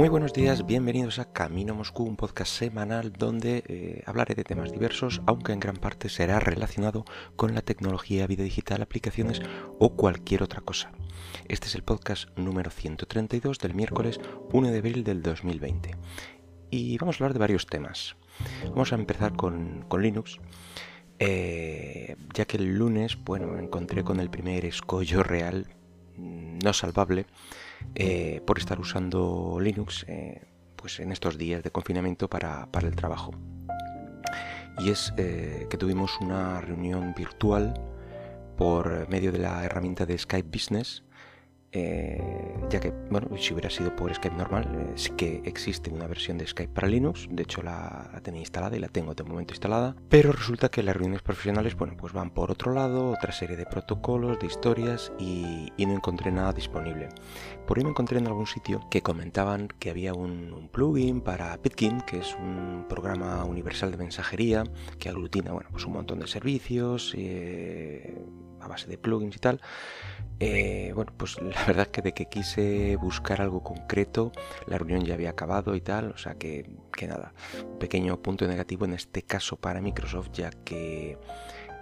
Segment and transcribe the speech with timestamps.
[0.00, 4.72] Muy buenos días, bienvenidos a Camino Moscú, un podcast semanal donde eh, hablaré de temas
[4.72, 7.04] diversos, aunque en gran parte será relacionado
[7.36, 9.42] con la tecnología, vida digital, aplicaciones
[9.78, 10.90] o cualquier otra cosa.
[11.48, 14.18] Este es el podcast número 132 del miércoles
[14.54, 15.90] 1 de abril del 2020.
[16.70, 18.16] Y vamos a hablar de varios temas.
[18.70, 20.38] Vamos a empezar con, Linux.
[21.18, 25.66] Eh, ya que el lunes, bueno, me encontré con el primer escollo real
[26.20, 27.26] no salvable
[27.94, 30.42] eh, por estar usando Linux eh,
[30.76, 33.32] pues en estos días de confinamiento para, el trabajo.
[34.78, 37.74] Y es eh, que tuvimos una reunión virtual
[38.56, 41.02] por medio de la herramienta de Skype Business
[41.72, 42.20] eh,
[42.68, 46.36] ya que, bueno, si hubiera sido por Skype normal, eh, sí que existe una versión
[46.36, 49.94] de Skype para Linux, de hecho la, tenía instalada y la tengo de momento instalada,
[50.08, 53.66] pero resulta que las reuniones profesionales, bueno, pues van por otro lado, otra serie de
[53.66, 57.08] protocolos, de historias y, no encontré nada disponible.
[57.66, 62.00] Por ahí me encontré en algún sitio que comentaban que había un, plugin para Pitkin,
[62.02, 64.62] que es un programa universal de mensajería
[65.00, 68.24] que aglutina, bueno, pues un montón de servicios eh,
[68.60, 69.60] a base de plugins y tal,
[70.38, 74.32] eh, bueno, pues la verdad es que de que quise buscar algo concreto,
[74.66, 77.34] la reunión ya había acabado y tal, o sea que, que nada,
[77.78, 81.18] pequeño punto negativo en este caso para Microsoft, ya que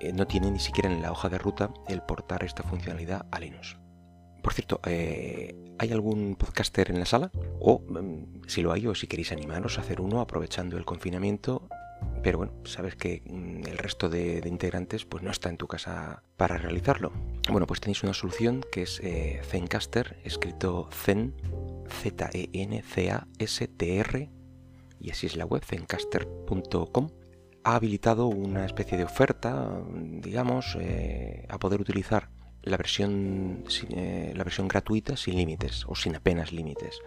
[0.00, 3.38] eh, no tiene ni siquiera en la hoja de ruta el portar esta funcionalidad a
[3.38, 3.78] Linux.
[4.42, 7.30] Por cierto, eh, ¿hay algún podcaster en la sala?
[7.60, 11.68] O mm, si lo hay, o si queréis animaros a hacer uno aprovechando el confinamiento,
[12.22, 16.22] pero bueno, sabes que mm, el resto de, integrantes pues no está en tu casa
[16.36, 17.12] para realizarlo.
[17.50, 21.34] Bueno, pues tenéis una solución que es eh, Zencaster, escrito Zen,
[22.02, 22.42] Z-E-N-C-A-S-T-R,
[25.00, 27.10] y así es la web, zencaster.com.
[27.64, 32.28] Ha habilitado una especie de oferta, digamos, eh, a poder utilizar
[32.64, 37.00] eh, la versión gratuita sin límites o sin apenas límites.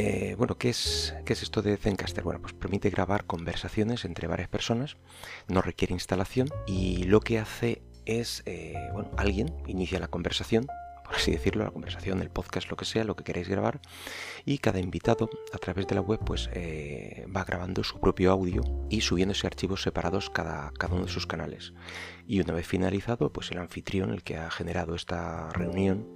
[0.00, 2.22] Eh, bueno, ¿qué es, ¿qué es esto de Zencaster?
[2.22, 4.96] Bueno, pues permite grabar conversaciones entre varias personas,
[5.48, 10.68] no requiere instalación y lo que hace es, eh, bueno, alguien inicia la conversación,
[11.04, 13.80] por así decirlo, la conversación, el podcast, lo que sea, lo que queréis grabar,
[14.44, 18.62] y cada invitado a través de la web pues eh, va grabando su propio audio
[18.90, 21.72] y subiéndose archivos separados cada, cada uno de sus canales.
[22.24, 26.06] Y una vez finalizado, pues el anfitrión, el que ha generado esta reunión,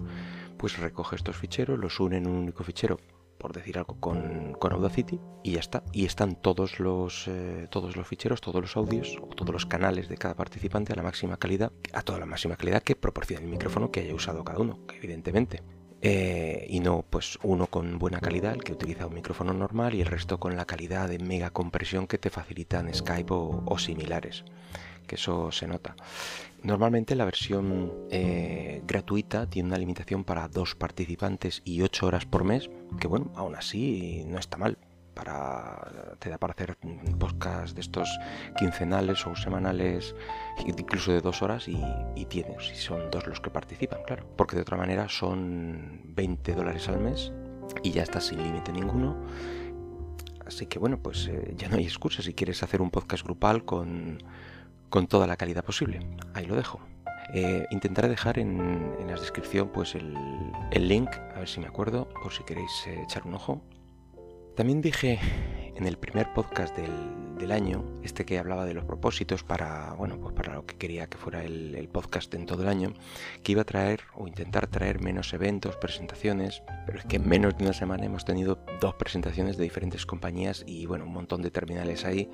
[0.57, 3.01] pues recoge estos ficheros, los une en un único fichero
[3.43, 5.83] por decir algo, con, Audacity y ya está.
[5.93, 10.09] Y están todos los, eh, todos los ficheros, todos los audios o todos los canales
[10.09, 13.51] de cada participante a la máxima calidad, a toda la máxima calidad que proporciona el
[13.51, 15.63] micrófono que haya usado cada uno, evidentemente.
[16.01, 20.01] Eh, y no pues uno con buena calidad, el que utiliza un micrófono normal y
[20.01, 24.45] el resto con la calidad de mega compresión que te facilitan Skype o similares
[25.15, 25.95] eso se nota.
[26.63, 32.45] Normalmente la versión eh, gratuita tiene una limitación para dos participantes y ocho horas por
[32.45, 34.79] mes, que bueno, aún así no está mal.
[35.15, 36.79] Para, te da para hacer
[37.19, 38.09] podcasts de estos
[38.57, 40.15] quincenales o semanales,
[40.67, 41.79] incluso de dos horas, y,
[42.17, 44.25] y tienes, si son dos los que participan, claro.
[44.37, 47.31] Porque de otra manera son 20 dólares al mes
[47.83, 49.17] y ya estás sin límite ninguno.
[50.47, 53.65] Así que bueno, pues eh, ya no hay excusa si quieres hacer un podcast grupal
[53.65, 54.19] con
[54.93, 56.01] con toda la calidad posible.
[56.35, 56.79] Ahí lo dejo.
[57.33, 60.15] Eh, intentaré dejar en, la descripción pues el,
[60.87, 63.63] link, a ver si me acuerdo, por si queréis eh, echar un ojo.
[64.55, 65.19] También dije
[65.75, 70.35] en el primer podcast del, año, este que hablaba de los propósitos para, bueno, pues
[70.35, 72.93] para lo que quería que fuera el, el, podcast en todo el año,
[73.43, 77.57] que iba a traer o intentar traer menos eventos, presentaciones, pero es que en menos
[77.59, 81.51] de una semana hemos tenido dos presentaciones de diferentes compañías y bueno, un montón de
[81.51, 82.31] terminales ahí,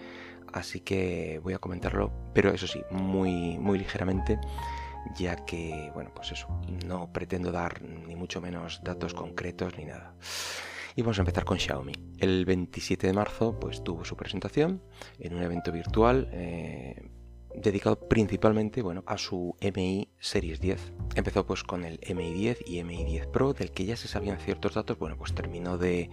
[0.52, 4.38] así que voy a comentarlo, pero eso sí, muy, muy ligeramente
[5.16, 6.48] ya que, bueno, pues eso,
[6.86, 10.12] no pretendo dar ni mucho menos datos concretos ni nada.
[10.96, 11.92] Y vamos a empezar con Xiaomi.
[12.18, 14.82] El 27 de marzo, pues tuvo su presentación
[15.18, 17.10] en un evento virtual eh,
[17.54, 20.92] dedicado principalmente, bueno, a su MI Series 10.
[21.14, 24.38] Empezó pues con el MI 10 y MI 10 Pro, del que ya se sabían
[24.38, 26.10] ciertos datos, bueno, pues terminó de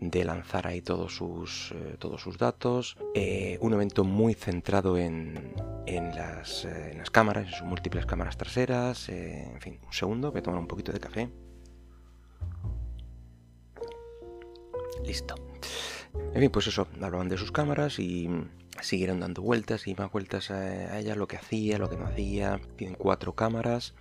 [0.00, 2.96] de lanzar ahí todos sus, eh, todos sus datos.
[3.14, 5.54] Eh, un evento muy centrado en,
[5.86, 9.08] en, las, en, las, cámaras, en sus múltiples cámaras traseras.
[9.08, 11.28] en fin, un segundo, voy a tomar un poquito de café.
[15.08, 15.34] Listo.
[16.34, 18.28] En fin, pues eso, hablaban de sus cámaras y
[18.80, 22.60] siguieron dando vueltas y más vueltas a, ella, lo que hacía, lo que no hacía.
[22.76, 23.94] Tienen cuatro cámaras,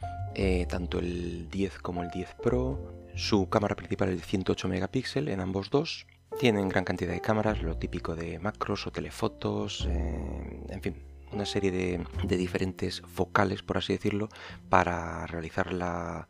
[0.69, 5.39] tanto el 10 como el 10 Pro, su cámara principal es de 108 megapíxeles en
[5.39, 6.06] ambos dos.
[6.39, 11.48] Tienen gran cantidad de cámaras, lo típico de macros o telefotos, eh, en fin, una
[11.48, 14.30] serie de, diferentes focales, por así decirlo,
[14.69, 16.30] para realizar la,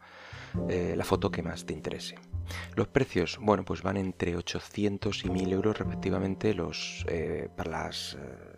[0.69, 2.15] eh, la foto que más te interese.
[2.75, 8.15] Los precios, bueno, pues van entre 800 y 1000 euros respectivamente los, eh, para, las,
[8.15, 8.57] eh,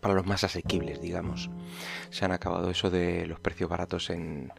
[0.00, 1.50] para los más asequibles, digamos.
[2.10, 4.52] Se han acabado eso de los precios baratos en,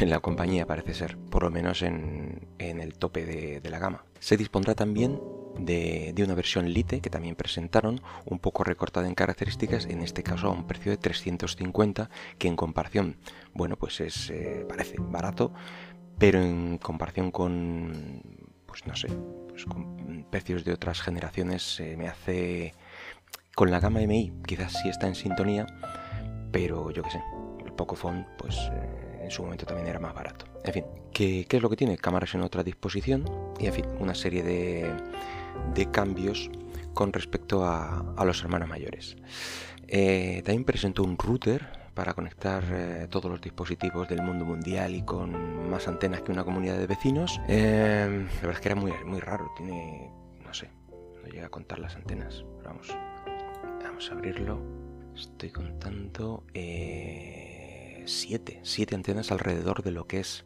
[0.00, 4.04] la compañía, parece ser, por lo menos en, el tope de, la gama.
[4.20, 5.20] Se dispondrá también
[5.58, 10.48] de, una versión Lite que también presentaron, un poco recortada en características, en este caso
[10.48, 13.16] a un precio de 350, que en comparación,
[13.54, 15.52] bueno, pues es, eh, parece barato,
[16.18, 18.22] pero en comparación con,
[18.66, 19.08] pues no sé,
[19.48, 22.74] pues con precios de otras generaciones me hace...
[23.54, 25.66] Con la gama MI quizás sí está en sintonía,
[26.52, 27.22] pero yo qué sé,
[27.64, 30.46] el Pocophone pues eh, en su momento también era más barato.
[30.64, 31.98] En fin, ¿qué, ¿qué, es lo que tiene?
[31.98, 33.24] Cámaras en otra disposición
[33.58, 34.92] y en fin, una serie de,
[35.74, 36.50] de cambios
[36.94, 39.16] con respecto a, a los hermanos mayores.
[39.88, 45.02] Eh, también presentó un router para conectar eh, todos los dispositivos del mundo mundial y
[45.02, 47.40] con más antenas que una comunidad de vecinos.
[47.48, 50.08] Em, la verdad es que era muy, muy raro, tiene,
[50.44, 52.44] no sé, no llega a contar las antenas.
[52.62, 52.96] Vamos,
[53.82, 54.62] vamos a abrirlo.
[55.16, 60.44] Estoy contando eh, siete, siete antenas alrededor de lo que es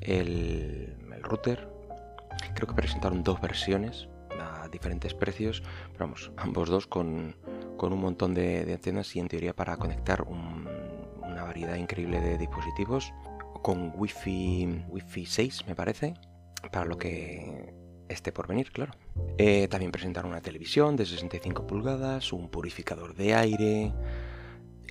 [0.00, 1.68] el, router.
[2.54, 5.64] Creo que presentaron dos versiones a diferentes precios,
[5.98, 7.34] vamos, ambos dos con,
[7.76, 10.65] con un montón de, antenas y en teoría para conectar un,
[11.56, 13.14] variedad increíble de dispositivos
[13.62, 16.12] con Wi-Fi, Wi-Fi 6 me parece,
[16.70, 17.72] para lo que
[18.10, 18.92] esté por venir, claro.
[19.38, 23.94] Eh, también presentaron una televisión de 65 pulgadas, un purificador de aire,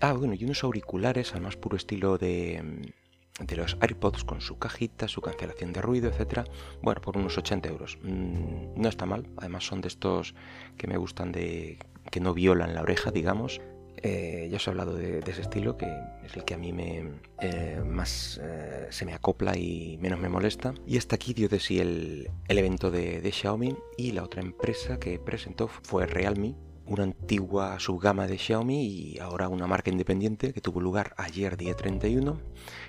[0.02, 2.92] ah bueno, y unos auriculares al más puro estilo de,
[3.40, 6.46] de los AirPods con su cajita, su cancelación de ruido, etcétera.
[6.82, 8.00] Bueno, por unos 80 euros.
[8.02, 9.28] Mm, no está mal.
[9.38, 10.34] Además son de estos
[10.78, 11.78] que me gustan de
[12.10, 13.62] que no violan la oreja, digamos.
[14.02, 15.88] Eh, ya os he hablado de, ese estilo, que
[16.24, 17.06] es el que a mí me,
[17.42, 20.74] eh, más eh, se me acopla y menos me molesta.
[20.86, 25.20] Y hasta aquí dio de sí el, evento de, Xiaomi y la otra empresa que
[25.20, 26.56] presentó fue Realme,
[26.86, 31.76] una antigua subgama de Xiaomi y ahora una marca independiente que tuvo lugar ayer día
[31.76, 32.40] 31.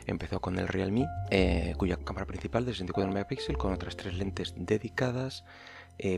[0.06, 1.06] Empezó con el Realme,
[1.78, 5.44] cuya cámara principal de 64 megapíxeles con otras tres lentes dedicadas,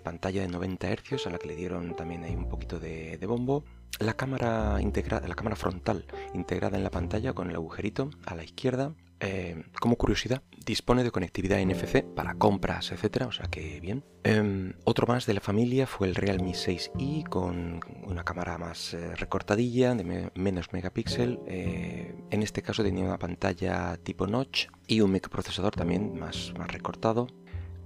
[0.02, 3.64] pantalla de 90 Hz a la que le dieron también ahí un poquito de bombo
[3.98, 8.44] la cámara integrada, la cámara frontal integrada en la pantalla con el agujerito a la
[8.44, 8.94] izquierda.
[9.20, 14.04] Eh, como curiosidad, dispone de conectividad NFC para compras, etcétera, o sea que bien.
[14.22, 19.16] Em, otro más de la familia fue el Realme 6i con una cámara más eh,
[19.16, 21.40] recortadilla, de menos megapíxel.
[21.46, 26.70] Eh, en este caso tenía una pantalla tipo notch y un microprocesador también más, más
[26.70, 27.26] recortado.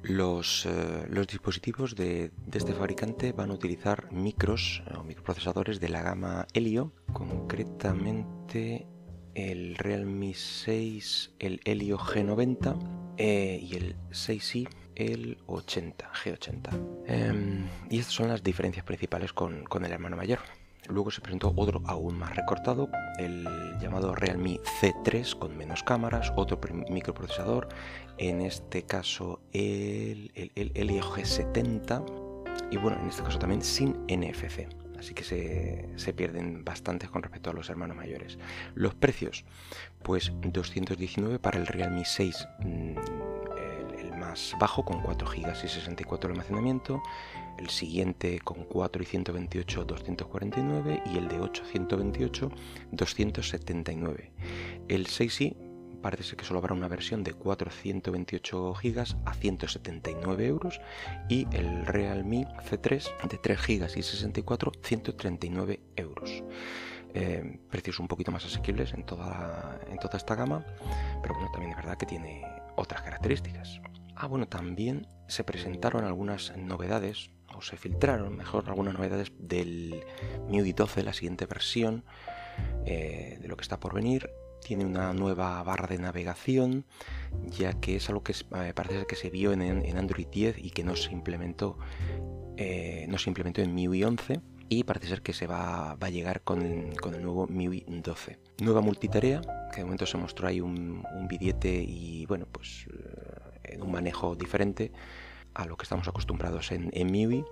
[0.02, 6.02] Los, eh, los dispositivos de, este fabricante van a utilizar micros o microprocesadores de la
[6.02, 8.87] gama Helio, concretamente
[9.34, 17.04] el Realme 6, el Helio G90 eh, y el 6i, el 80, G80.
[17.06, 20.40] Em, y estas son las diferencias principales con el hermano mayor.
[20.88, 22.88] Luego se presentó otro aún más recortado,
[23.19, 23.46] el
[23.81, 26.58] llamado Realme C3 con menos cámaras, otro
[26.88, 27.69] microprocesador,
[28.19, 32.32] en este caso el, el, el G70
[32.70, 34.67] y bueno, en este caso también sin NFC.
[34.99, 35.25] Así que
[35.96, 38.38] se, pierden bastante con respecto a los hermanos mayores.
[38.76, 39.44] Los precios,
[40.05, 42.46] pues 219 para el Realme 6
[44.23, 47.02] más bajo con 4 GB y 64 de almacenamiento,
[47.59, 52.50] el siguiente con 4 y 128 249 y el de 8 128
[52.93, 54.33] 279.
[54.88, 55.57] El 6i
[56.00, 60.81] parece que solo habrá una versión de 4 128 GB a 179 euros
[61.29, 66.43] y el Realme C3 de 3 GB y 64 139 euros.
[67.14, 69.79] Eh, precios un poquito más asequibles en toda
[70.14, 70.64] esta gama,
[71.21, 72.43] pero bueno, también es verdad que tiene
[72.76, 73.81] otras características.
[74.16, 80.04] Ah, bueno, también se presentaron algunas novedades, o se filtraron mejor algunas novedades del
[80.49, 82.04] MIUI 12, la siguiente versión
[82.85, 84.31] eh, de lo que está por venir.
[84.64, 86.85] Tiene una nueva barra de navegación,
[87.49, 90.85] ya que es algo que eh, parece que se vio en, Android 10 y que
[90.85, 91.78] no se implementó,
[92.57, 96.42] eh, no se implementó en MIUI 11 y parece ser que se va, a llegar
[96.42, 98.38] con, el nuevo MIUI 12.
[98.62, 99.40] Nueva multitarea,
[99.73, 103.41] que de momento se mostró ahí un, un y bueno, pues en
[103.84, 104.92] un manejo diferente
[105.54, 107.44] a lo que estamos acostumbrados en, en MIUI.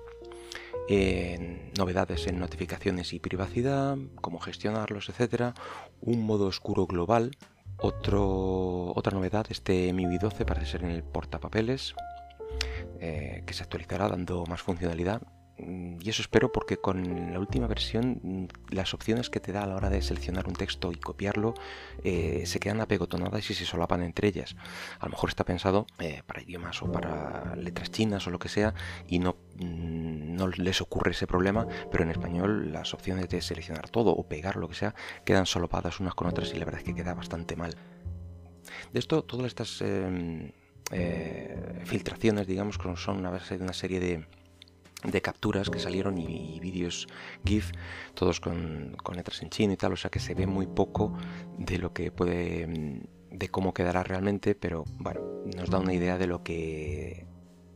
[1.79, 5.55] novedades en notificaciones y privacidad, cómo gestionarlos, etcétera,
[6.01, 7.33] un modo oscuro global,
[7.79, 11.95] otro, otra novedad, este MIUI 12 parece ser en el portapapeles,
[13.01, 15.23] eh, que se actualizará dando más funcionalidad.
[15.63, 19.65] Mm, y eso espero porque con la última versión mm, las opciones que te da
[19.65, 21.55] a la hora de seleccionar un texto y copiarlo
[22.05, 24.57] eh, se quedan apegotonadas y se solapan entre ellas.
[24.99, 28.49] A lo mejor está pensado eh, para idiomas o para letras chinas o lo que
[28.49, 28.75] sea
[29.07, 33.89] y no, mm, no les ocurre ese problema, pero en español las opciones de seleccionar
[33.91, 36.87] todo o pegar lo que sea quedan solapadas unas con otras y la verdad es
[36.87, 37.77] que queda bastante mal.
[38.93, 40.53] De esto, todas estas em,
[40.93, 44.27] eh, filtraciones, digamos, son base de una serie de
[45.05, 47.09] de capturas que salieron y, vídeos
[47.45, 47.73] GIF,
[48.15, 51.13] todos con, letras en chino y tal, o sea que se ve muy poco
[51.59, 55.21] de lo que puede, mm, de cómo quedará realmente, pero bueno,
[55.57, 57.27] nos da una idea de lo que,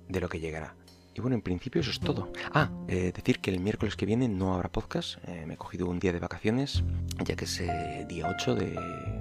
[0.09, 0.76] de lo que llegará.
[1.16, 2.33] Y bueno, en principio eso es todo.
[2.52, 5.19] Ah, eh, decir que el miércoles que viene no habrá podcast.
[5.28, 6.83] Eh, me he cogido un día de vacaciones,
[7.25, 8.71] ya que es eh, día 8 de,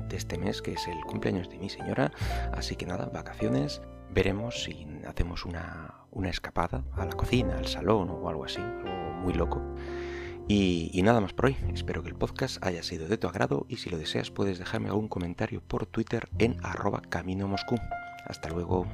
[0.10, 2.12] de, este mes, que es el cumpleaños de mi señora.
[2.52, 3.80] Así que nada, vacaciones.
[4.10, 9.14] Veremos si hacemos una, una escapada a la cocina, al salón o algo así, algo
[9.22, 9.62] muy loco.
[10.48, 11.58] Y, nada más por hoy.
[11.74, 14.90] Espero que el podcast haya sido de tu agrado y si lo deseas puedes dejarme
[14.90, 17.76] algún comentario por Twitter en arroba camino moscú.
[18.26, 18.88] Hasta luego.